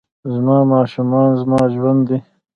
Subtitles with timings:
[0.33, 2.17] زما ماشومان زما ژوند دي